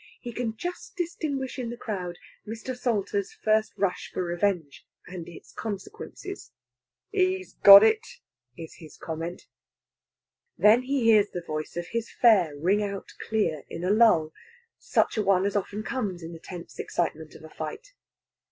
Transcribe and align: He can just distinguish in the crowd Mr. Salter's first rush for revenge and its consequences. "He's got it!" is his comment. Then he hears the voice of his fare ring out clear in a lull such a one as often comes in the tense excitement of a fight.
He 0.19 0.33
can 0.33 0.57
just 0.57 0.95
distinguish 0.95 1.59
in 1.59 1.69
the 1.69 1.77
crowd 1.77 2.17
Mr. 2.47 2.75
Salter's 2.75 3.31
first 3.33 3.71
rush 3.77 4.09
for 4.11 4.23
revenge 4.23 4.83
and 5.05 5.29
its 5.29 5.51
consequences. 5.51 6.51
"He's 7.11 7.53
got 7.53 7.83
it!" 7.83 8.03
is 8.57 8.73
his 8.77 8.97
comment. 8.97 9.43
Then 10.57 10.81
he 10.81 11.03
hears 11.03 11.29
the 11.29 11.41
voice 11.43 11.77
of 11.77 11.89
his 11.89 12.09
fare 12.11 12.57
ring 12.57 12.81
out 12.81 13.13
clear 13.27 13.61
in 13.69 13.83
a 13.83 13.91
lull 13.91 14.33
such 14.79 15.17
a 15.17 15.21
one 15.23 15.45
as 15.45 15.55
often 15.55 15.83
comes 15.83 16.23
in 16.23 16.33
the 16.33 16.39
tense 16.39 16.79
excitement 16.79 17.35
of 17.35 17.43
a 17.43 17.49
fight. 17.49 17.93